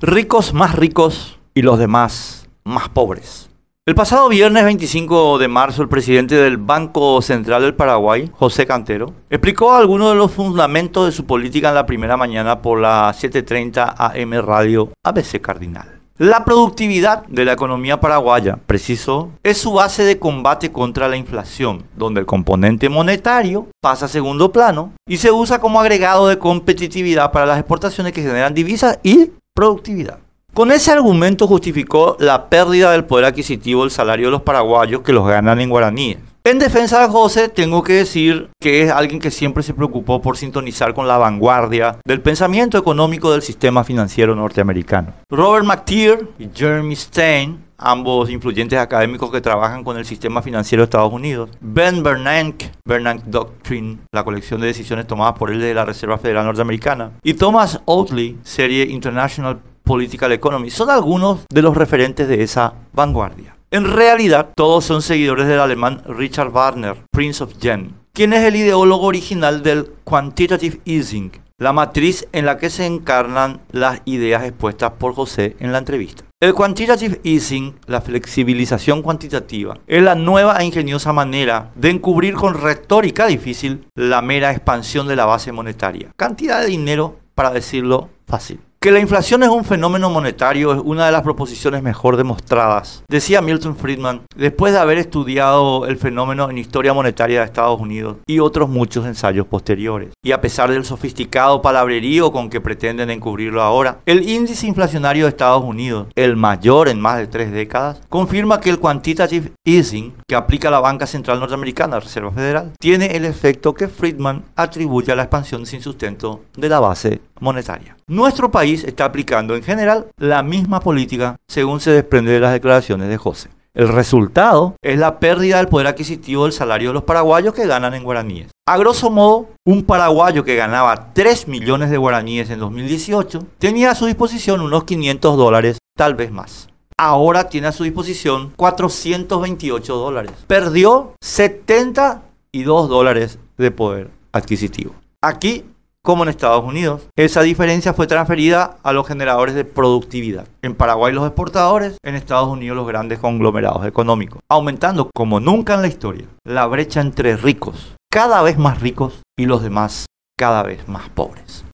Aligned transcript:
ricos 0.00 0.54
más 0.54 0.76
ricos 0.76 1.40
y 1.54 1.62
los 1.62 1.76
demás 1.76 2.48
más 2.62 2.88
pobres. 2.88 3.50
El 3.84 3.96
pasado 3.96 4.28
viernes 4.28 4.62
25 4.62 5.38
de 5.38 5.48
marzo, 5.48 5.82
el 5.82 5.88
presidente 5.88 6.36
del 6.36 6.56
Banco 6.56 7.20
Central 7.20 7.62
del 7.62 7.74
Paraguay, 7.74 8.30
José 8.32 8.64
Cantero, 8.64 9.12
explicó 9.28 9.74
algunos 9.74 10.10
de 10.10 10.16
los 10.16 10.30
fundamentos 10.30 11.06
de 11.06 11.10
su 11.10 11.26
política 11.26 11.70
en 11.70 11.74
la 11.74 11.86
primera 11.86 12.16
mañana 12.16 12.62
por 12.62 12.78
la 12.78 13.12
730 13.12 13.96
AM 13.98 14.32
Radio 14.34 14.92
ABC 15.02 15.40
Cardinal. 15.40 15.98
La 16.18 16.44
productividad 16.44 17.24
de 17.26 17.44
la 17.44 17.52
economía 17.52 18.00
paraguaya, 18.00 18.58
preciso, 18.66 19.30
es 19.42 19.58
su 19.58 19.72
base 19.72 20.04
de 20.04 20.18
combate 20.18 20.70
contra 20.72 21.08
la 21.08 21.16
inflación, 21.16 21.84
donde 21.96 22.20
el 22.20 22.26
componente 22.26 22.88
monetario 22.88 23.68
pasa 23.80 24.06
a 24.06 24.08
segundo 24.08 24.50
plano 24.52 24.92
y 25.08 25.18
se 25.18 25.30
usa 25.30 25.60
como 25.60 25.80
agregado 25.80 26.28
de 26.28 26.38
competitividad 26.38 27.30
para 27.30 27.46
las 27.46 27.58
exportaciones 27.58 28.12
que 28.12 28.22
generan 28.22 28.52
divisas 28.52 28.98
y 29.04 29.30
productividad. 29.58 30.20
Con 30.54 30.70
ese 30.70 30.92
argumento 30.92 31.48
justificó 31.48 32.16
la 32.20 32.48
pérdida 32.48 32.92
del 32.92 33.06
poder 33.06 33.24
adquisitivo 33.24 33.82
del 33.82 33.90
salario 33.90 34.28
de 34.28 34.30
los 34.30 34.42
paraguayos 34.42 35.00
que 35.02 35.12
los 35.12 35.26
ganan 35.26 35.60
en 35.60 35.68
guaraníes. 35.68 36.18
En 36.44 36.60
defensa 36.60 37.00
de 37.00 37.08
José, 37.08 37.48
tengo 37.48 37.82
que 37.82 37.94
decir 37.94 38.50
que 38.60 38.82
es 38.82 38.92
alguien 38.92 39.18
que 39.18 39.32
siempre 39.32 39.64
se 39.64 39.74
preocupó 39.74 40.22
por 40.22 40.36
sintonizar 40.36 40.94
con 40.94 41.08
la 41.08 41.18
vanguardia 41.18 41.96
del 42.06 42.20
pensamiento 42.20 42.78
económico 42.78 43.32
del 43.32 43.42
sistema 43.42 43.82
financiero 43.82 44.36
norteamericano. 44.36 45.12
Robert 45.28 45.66
McTeer 45.66 46.28
y 46.38 46.48
Jeremy 46.54 46.94
Stein, 46.94 47.58
ambos 47.78 48.28
influyentes 48.28 48.78
académicos 48.78 49.30
que 49.30 49.40
trabajan 49.40 49.84
con 49.84 49.96
el 49.96 50.04
sistema 50.04 50.42
financiero 50.42 50.82
de 50.82 50.84
Estados 50.84 51.12
Unidos. 51.12 51.50
Ben 51.60 52.02
Bernanke, 52.02 52.72
Bernanke 52.84 53.24
Doctrine, 53.26 53.98
la 54.12 54.24
colección 54.24 54.60
de 54.60 54.66
decisiones 54.66 55.06
tomadas 55.06 55.38
por 55.38 55.50
él 55.50 55.60
de 55.60 55.74
la 55.74 55.84
Reserva 55.84 56.18
Federal 56.18 56.44
Norteamericana. 56.44 57.12
Y 57.22 57.34
Thomas 57.34 57.80
Oatley, 57.86 58.38
serie 58.42 58.84
International 58.84 59.60
Political 59.84 60.32
Economy, 60.32 60.70
son 60.70 60.90
algunos 60.90 61.46
de 61.50 61.62
los 61.62 61.76
referentes 61.76 62.28
de 62.28 62.42
esa 62.42 62.74
vanguardia. 62.92 63.54
En 63.70 63.84
realidad, 63.84 64.50
todos 64.56 64.84
son 64.84 65.02
seguidores 65.02 65.46
del 65.46 65.60
alemán 65.60 66.02
Richard 66.06 66.50
Wagner, 66.50 66.96
Prince 67.12 67.44
of 67.44 67.58
Yen, 67.58 67.94
quien 68.14 68.32
es 68.32 68.42
el 68.44 68.56
ideólogo 68.56 69.06
original 69.06 69.62
del 69.62 69.92
Quantitative 70.04 70.80
Easing, 70.86 71.32
la 71.58 71.74
matriz 71.74 72.26
en 72.32 72.46
la 72.46 72.56
que 72.56 72.70
se 72.70 72.86
encarnan 72.86 73.60
las 73.70 74.00
ideas 74.06 74.44
expuestas 74.44 74.92
por 74.92 75.14
José 75.14 75.54
en 75.60 75.72
la 75.72 75.78
entrevista. 75.78 76.24
El 76.40 76.54
quantitative 76.54 77.20
easing, 77.24 77.74
la 77.86 78.00
flexibilización 78.00 79.02
cuantitativa, 79.02 79.76
es 79.88 80.00
la 80.00 80.14
nueva 80.14 80.56
e 80.58 80.64
ingeniosa 80.64 81.12
manera 81.12 81.72
de 81.74 81.90
encubrir 81.90 82.34
con 82.34 82.54
retórica 82.54 83.26
difícil 83.26 83.88
la 83.96 84.22
mera 84.22 84.52
expansión 84.52 85.08
de 85.08 85.16
la 85.16 85.24
base 85.24 85.50
monetaria. 85.50 86.12
Cantidad 86.14 86.60
de 86.60 86.68
dinero, 86.68 87.16
para 87.34 87.50
decirlo 87.50 88.10
fácil. 88.28 88.60
Que 88.80 88.92
la 88.92 89.00
inflación 89.00 89.42
es 89.42 89.48
un 89.48 89.64
fenómeno 89.64 90.08
monetario 90.08 90.72
es 90.72 90.80
una 90.84 91.06
de 91.06 91.10
las 91.10 91.22
proposiciones 91.22 91.82
mejor 91.82 92.16
demostradas, 92.16 93.02
decía 93.08 93.42
Milton 93.42 93.74
Friedman, 93.74 94.22
después 94.36 94.72
de 94.72 94.78
haber 94.78 94.98
estudiado 94.98 95.84
el 95.86 95.96
fenómeno 95.96 96.48
en 96.48 96.58
historia 96.58 96.94
monetaria 96.94 97.40
de 97.40 97.46
Estados 97.46 97.80
Unidos 97.80 98.18
y 98.24 98.38
otros 98.38 98.68
muchos 98.68 99.04
ensayos 99.04 99.48
posteriores. 99.48 100.10
Y 100.22 100.30
a 100.30 100.40
pesar 100.40 100.70
del 100.70 100.84
sofisticado 100.84 101.60
palabrerío 101.60 102.30
con 102.30 102.48
que 102.48 102.60
pretenden 102.60 103.10
encubrirlo 103.10 103.62
ahora, 103.62 103.98
el 104.06 104.28
índice 104.28 104.68
inflacionario 104.68 105.24
de 105.24 105.30
Estados 105.30 105.64
Unidos, 105.64 106.06
el 106.14 106.36
mayor 106.36 106.88
en 106.88 107.00
más 107.00 107.18
de 107.18 107.26
tres 107.26 107.50
décadas, 107.50 108.00
confirma 108.08 108.60
que 108.60 108.70
el 108.70 108.78
quantitative 108.78 109.50
easing 109.64 110.14
que 110.28 110.36
aplica 110.36 110.70
la 110.70 110.78
Banca 110.78 111.08
Central 111.08 111.40
Norteamericana, 111.40 111.96
la 111.96 112.00
Reserva 112.00 112.30
Federal, 112.30 112.70
tiene 112.78 113.16
el 113.16 113.24
efecto 113.24 113.74
que 113.74 113.88
Friedman 113.88 114.44
atribuye 114.54 115.10
a 115.10 115.16
la 115.16 115.24
expansión 115.24 115.66
sin 115.66 115.82
sustento 115.82 116.42
de 116.56 116.68
la 116.68 116.78
base 116.78 117.20
monetaria. 117.40 117.96
Nuestro 118.06 118.50
país 118.50 118.84
está 118.84 119.04
aplicando 119.04 119.54
en 119.56 119.62
general 119.62 120.06
la 120.18 120.42
misma 120.42 120.80
política 120.80 121.36
según 121.48 121.80
se 121.80 121.90
desprende 121.90 122.32
de 122.32 122.40
las 122.40 122.52
declaraciones 122.52 123.08
de 123.08 123.16
José. 123.16 123.50
El 123.78 123.88
resultado 123.88 124.74
es 124.82 124.98
la 124.98 125.20
pérdida 125.20 125.58
del 125.58 125.68
poder 125.68 125.86
adquisitivo 125.86 126.44
del 126.44 126.52
salario 126.52 126.88
de 126.88 126.94
los 126.94 127.04
paraguayos 127.04 127.54
que 127.54 127.66
ganan 127.66 127.94
en 127.94 128.02
guaraníes. 128.02 128.48
A 128.66 128.76
grosso 128.76 129.08
modo, 129.08 129.50
un 129.64 129.84
paraguayo 129.84 130.42
que 130.42 130.56
ganaba 130.56 131.12
3 131.12 131.46
millones 131.46 131.90
de 131.90 131.96
guaraníes 131.96 132.50
en 132.50 132.58
2018 132.58 133.44
tenía 133.58 133.92
a 133.92 133.94
su 133.94 134.06
disposición 134.06 134.62
unos 134.62 134.82
500 134.82 135.36
dólares, 135.36 135.78
tal 135.96 136.16
vez 136.16 136.32
más. 136.32 136.68
Ahora 136.98 137.48
tiene 137.48 137.68
a 137.68 137.72
su 137.72 137.84
disposición 137.84 138.52
428 138.56 139.94
dólares. 139.94 140.32
Perdió 140.48 141.12
72 141.20 142.88
dólares 142.88 143.38
de 143.56 143.70
poder 143.70 144.10
adquisitivo. 144.32 144.94
Aquí 145.22 145.64
como 146.08 146.22
en 146.22 146.30
Estados 146.30 146.64
Unidos. 146.64 147.02
Esa 147.18 147.42
diferencia 147.42 147.92
fue 147.92 148.06
transferida 148.06 148.78
a 148.82 148.94
los 148.94 149.06
generadores 149.06 149.54
de 149.54 149.66
productividad. 149.66 150.48
En 150.62 150.74
Paraguay 150.74 151.12
los 151.12 151.26
exportadores, 151.26 151.98
en 152.02 152.14
Estados 152.14 152.48
Unidos 152.48 152.78
los 152.78 152.86
grandes 152.86 153.18
conglomerados 153.18 153.84
económicos, 153.84 154.40
aumentando 154.48 155.10
como 155.14 155.38
nunca 155.38 155.74
en 155.74 155.82
la 155.82 155.88
historia 155.88 156.24
la 156.46 156.66
brecha 156.66 157.02
entre 157.02 157.36
ricos, 157.36 157.94
cada 158.10 158.40
vez 158.40 158.56
más 158.56 158.80
ricos, 158.80 159.20
y 159.38 159.44
los 159.44 159.62
demás 159.62 160.06
cada 160.38 160.62
vez 160.62 160.88
más 160.88 161.10
pobres. 161.10 161.66